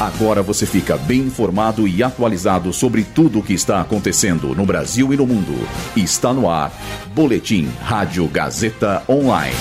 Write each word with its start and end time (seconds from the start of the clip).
Agora 0.00 0.44
você 0.44 0.64
fica 0.64 0.96
bem 0.96 1.22
informado 1.22 1.88
e 1.88 2.04
atualizado 2.04 2.72
sobre 2.72 3.02
tudo 3.02 3.40
o 3.40 3.42
que 3.42 3.52
está 3.52 3.80
acontecendo 3.80 4.54
no 4.54 4.64
Brasil 4.64 5.12
e 5.12 5.16
no 5.16 5.26
mundo. 5.26 5.54
Está 5.96 6.32
no 6.32 6.48
ar. 6.48 6.72
Boletim 7.16 7.68
Rádio 7.82 8.24
Gazeta 8.28 9.02
Online. 9.08 9.56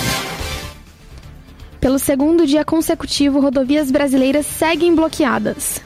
Pelo 1.81 1.97
segundo 1.97 2.46
dia 2.46 2.63
consecutivo, 2.63 3.39
rodovias 3.39 3.89
brasileiras 3.89 4.46
seguem 4.46 4.94
bloqueadas. 4.94 5.81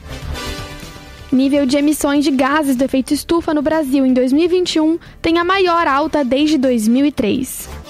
Nível 1.32 1.64
de 1.64 1.78
emissões 1.78 2.22
de 2.22 2.30
gases 2.30 2.76
do 2.76 2.84
efeito 2.84 3.14
estufa 3.14 3.54
no 3.54 3.62
Brasil 3.62 4.04
em 4.04 4.12
2021 4.12 4.98
tem 5.22 5.38
a 5.38 5.44
maior 5.44 5.86
alta 5.86 6.22
desde 6.22 6.58
2003. 6.58 7.81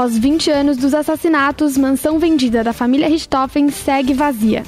Após 0.00 0.16
20 0.16 0.50
anos 0.50 0.76
dos 0.78 0.94
assassinatos, 0.94 1.76
mansão 1.76 2.18
vendida 2.18 2.64
da 2.64 2.72
família 2.72 3.06
Richthofen 3.06 3.68
segue 3.68 4.14
vazia. 4.14 4.62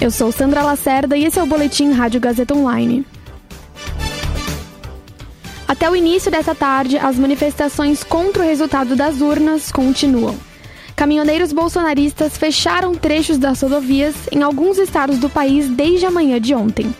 Eu 0.00 0.10
sou 0.10 0.32
Sandra 0.32 0.60
Lacerda 0.60 1.16
e 1.16 1.24
esse 1.24 1.38
é 1.38 1.42
o 1.42 1.46
Boletim 1.46 1.92
Rádio 1.92 2.20
Gazeta 2.20 2.52
Online. 2.52 3.06
Até 5.68 5.88
o 5.88 5.94
início 5.94 6.32
dessa 6.32 6.52
tarde, 6.52 6.98
as 6.98 7.16
manifestações 7.16 8.02
contra 8.02 8.42
o 8.42 8.44
resultado 8.44 8.96
das 8.96 9.20
urnas 9.20 9.70
continuam. 9.70 10.34
Caminhoneiros 10.96 11.52
bolsonaristas 11.52 12.36
fecharam 12.36 12.96
trechos 12.96 13.38
das 13.38 13.62
rodovias 13.62 14.16
em 14.32 14.42
alguns 14.42 14.78
estados 14.78 15.18
do 15.18 15.30
país 15.30 15.68
desde 15.68 16.06
a 16.06 16.10
manhã 16.10 16.40
de 16.40 16.56
ontem. 16.56 16.92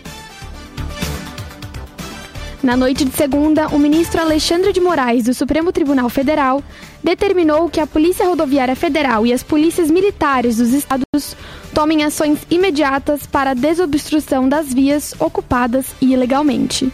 Na 2.63 2.77
noite 2.77 3.05
de 3.05 3.11
segunda, 3.11 3.67
o 3.69 3.79
ministro 3.79 4.21
Alexandre 4.21 4.73
de 4.73 4.81
Moraes, 4.81 5.25
do 5.25 5.35
Supremo 5.35 5.73
Tribunal 5.73 6.09
Federal, 6.09 6.63
determinou 7.03 7.69
que 7.69 7.81
a 7.81 7.89
Polícia 7.89 8.25
Rodoviária 8.25 8.77
Federal 8.77 9.27
e 9.27 9.33
as 9.33 9.43
polícias 9.43 9.91
militares 9.91 10.59
dos 10.59 10.73
estados 10.73 11.37
tomem 11.75 12.05
ações 12.05 12.39
imediatas 12.49 13.27
para 13.27 13.51
a 13.51 13.55
desobstrução 13.55 14.49
das 14.49 14.73
vias 14.73 15.13
ocupadas 15.19 15.87
ilegalmente. 16.01 16.93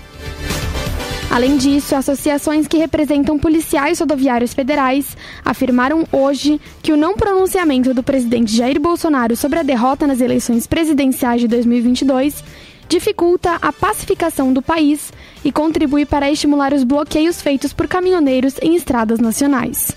Além 1.30 1.58
disso, 1.58 1.94
associações 1.94 2.66
que 2.66 2.78
representam 2.78 3.38
policiais 3.38 4.00
rodoviários 4.00 4.54
federais 4.54 5.14
afirmaram 5.44 6.06
hoje 6.10 6.58
que 6.82 6.92
o 6.92 6.96
não 6.96 7.14
pronunciamento 7.14 7.92
do 7.92 8.02
presidente 8.02 8.56
Jair 8.56 8.80
Bolsonaro 8.80 9.36
sobre 9.36 9.58
a 9.58 9.62
derrota 9.62 10.06
nas 10.06 10.22
eleições 10.22 10.66
presidenciais 10.66 11.42
de 11.42 11.48
2022 11.48 12.42
dificulta 12.88 13.58
a 13.60 13.72
pacificação 13.72 14.52
do 14.52 14.62
país 14.62 15.12
e 15.44 15.52
contribui 15.52 16.06
para 16.06 16.30
estimular 16.30 16.72
os 16.72 16.84
bloqueios 16.84 17.42
feitos 17.42 17.72
por 17.72 17.86
caminhoneiros 17.86 18.54
em 18.62 18.74
estradas 18.74 19.18
nacionais. 19.20 19.92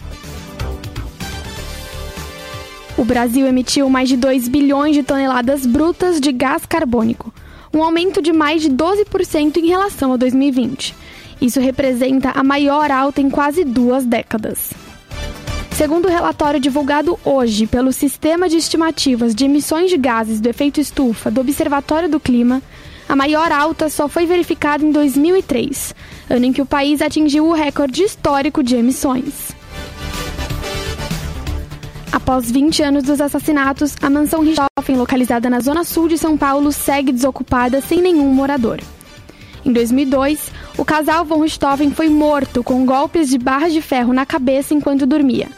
O 2.98 3.06
Brasil 3.06 3.48
emitiu 3.48 3.90
mais 3.90 4.10
de 4.10 4.18
2 4.18 4.48
bilhões 4.50 4.94
de 4.94 5.02
toneladas 5.02 5.66
brutas 5.66 6.20
de 6.20 6.32
gás 6.32 6.66
carbônico, 6.66 7.34
um 7.74 7.82
aumento 7.82 8.22
de 8.22 8.34
mais 8.34 8.62
de 8.62 8.70
12% 8.70 9.58
em 9.58 9.68
relação 9.68 10.14
a 10.14 10.18
2020. 10.18 10.94
Isso 11.42 11.60
representa 11.60 12.32
a 12.32 12.44
maior 12.44 12.92
alta 12.92 13.22
em 13.22 13.30
quase 13.30 13.64
duas 13.64 14.06
décadas. 14.06 14.72
Segundo 15.82 16.06
o 16.06 16.10
relatório 16.10 16.60
divulgado 16.60 17.20
hoje 17.26 17.66
pelo 17.66 17.92
Sistema 17.92 18.48
de 18.48 18.56
Estimativas 18.56 19.34
de 19.34 19.46
Emissões 19.46 19.90
de 19.90 19.98
Gases 19.98 20.40
do 20.40 20.48
Efeito 20.48 20.80
Estufa 20.80 21.32
do 21.32 21.42
Observatório 21.42 22.08
do 22.08 22.20
Clima, 22.20 22.62
a 23.10 23.16
maior 23.16 23.52
alta 23.52 23.90
só 23.90 24.08
foi 24.08 24.28
verificada 24.28 24.86
em 24.86 24.92
2003, 24.92 25.96
ano 26.30 26.46
em 26.46 26.54
que 26.54 26.62
o 26.62 26.68
país 26.68 27.02
atingiu 27.02 27.48
o 27.48 27.54
recorde 27.54 28.04
histórico 28.04 28.62
de 28.62 28.76
emissões. 28.76 29.56
Após 32.12 32.52
20 32.52 32.84
anos 32.84 33.04
dos 33.04 33.20
assassinatos, 33.20 33.96
a 34.04 34.08
mansão 34.08 34.44
Richthofen, 34.44 34.98
localizada 34.98 35.50
na 35.50 35.62
zona 35.62 35.84
sul 35.84 36.08
de 36.08 36.16
São 36.16 36.38
Paulo, 36.38 36.72
segue 36.72 37.12
desocupada 37.12 37.82
sem 37.82 38.04
nenhum 38.04 38.32
morador. 38.32 38.80
Em 39.66 39.74
2002, 39.74 40.52
o 40.78 40.86
casal 40.86 41.26
von 41.26 41.42
Richthofen 41.42 41.90
foi 41.90 42.08
morto 42.08 42.64
com 42.64 42.86
golpes 42.86 43.30
de 43.30 43.40
barras 43.40 43.74
de 43.74 43.82
ferro 43.82 44.14
na 44.14 44.28
cabeça 44.28 44.76
enquanto 44.76 45.08
dormia. 45.08 45.50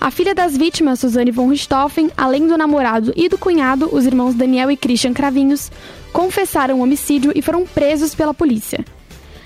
A 0.00 0.10
filha 0.10 0.34
das 0.34 0.56
vítimas, 0.56 1.00
Suzane 1.00 1.30
von 1.30 1.48
Richthofen, 1.48 2.10
além 2.16 2.46
do 2.46 2.56
namorado 2.56 3.12
e 3.16 3.28
do 3.28 3.38
cunhado, 3.38 3.88
os 3.92 4.04
irmãos 4.04 4.34
Daniel 4.34 4.70
e 4.70 4.76
Christian 4.76 5.12
Cravinhos, 5.12 5.70
confessaram 6.12 6.78
o 6.78 6.82
homicídio 6.82 7.32
e 7.34 7.42
foram 7.42 7.66
presos 7.66 8.14
pela 8.14 8.34
polícia. 8.34 8.84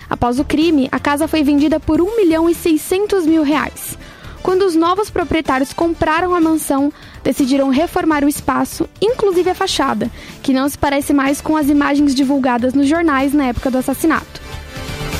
Após 0.08 0.40
o 0.40 0.44
crime, 0.44 0.88
a 0.90 0.98
casa 0.98 1.28
foi 1.28 1.44
vendida 1.44 1.78
por 1.78 2.00
1 2.00 2.16
milhão 2.16 2.50
e 2.50 2.54
600 2.54 3.24
mil 3.26 3.42
reais. 3.42 3.96
Quando 4.42 4.62
os 4.62 4.74
novos 4.74 5.08
proprietários 5.08 5.72
compraram 5.72 6.34
a 6.34 6.40
mansão, 6.40 6.92
decidiram 7.22 7.68
reformar 7.68 8.24
o 8.24 8.28
espaço, 8.28 8.88
inclusive 9.00 9.50
a 9.50 9.54
fachada, 9.54 10.10
que 10.42 10.52
não 10.52 10.68
se 10.68 10.76
parece 10.76 11.12
mais 11.12 11.40
com 11.40 11.56
as 11.56 11.68
imagens 11.68 12.14
divulgadas 12.14 12.74
nos 12.74 12.88
jornais 12.88 13.32
na 13.32 13.46
época 13.46 13.70
do 13.70 13.78
assassinato. 13.78 14.40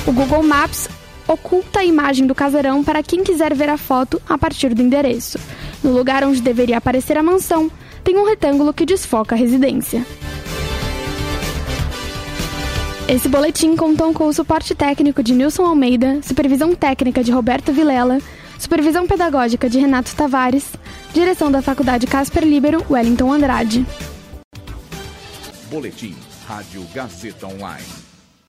O 0.06 0.12
Google 0.12 0.42
Maps 0.42 0.88
oculta 1.32 1.80
a 1.80 1.84
imagem 1.84 2.26
do 2.26 2.34
casarão 2.34 2.82
para 2.82 3.02
quem 3.02 3.22
quiser 3.22 3.54
ver 3.54 3.68
a 3.68 3.76
foto 3.78 4.20
a 4.28 4.36
partir 4.36 4.74
do 4.74 4.82
endereço. 4.82 5.38
No 5.82 5.92
lugar 5.92 6.24
onde 6.24 6.40
deveria 6.40 6.78
aparecer 6.78 7.16
a 7.16 7.22
mansão, 7.22 7.70
tem 8.02 8.18
um 8.18 8.26
retângulo 8.26 8.72
que 8.72 8.84
desfoca 8.84 9.34
a 9.34 9.38
residência. 9.38 10.04
Esse 13.08 13.28
boletim 13.28 13.76
contou 13.76 14.12
com 14.12 14.26
o 14.26 14.32
suporte 14.32 14.74
técnico 14.74 15.22
de 15.22 15.32
Nilson 15.32 15.64
Almeida, 15.64 16.20
supervisão 16.22 16.74
técnica 16.74 17.22
de 17.22 17.32
Roberto 17.32 17.72
Vilela, 17.72 18.18
supervisão 18.58 19.06
pedagógica 19.06 19.68
de 19.68 19.78
Renato 19.78 20.14
Tavares, 20.14 20.66
direção 21.12 21.50
da 21.50 21.62
Faculdade 21.62 22.06
Casper 22.06 22.44
Libero, 22.44 22.84
Wellington 22.90 23.32
Andrade. 23.32 23.86
Boletim 25.68 26.14
Rádio 26.46 26.84
Gazeta 26.92 27.46
Online. 27.46 28.09